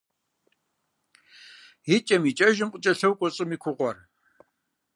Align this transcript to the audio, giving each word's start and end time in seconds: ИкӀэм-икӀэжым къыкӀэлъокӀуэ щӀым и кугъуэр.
ИкӀэм-икӀэжым 1.95 2.69
къыкӀэлъокӀуэ 2.73 3.29
щӀым 3.35 3.49
и 3.55 3.57
кугъуэр. 3.63 3.97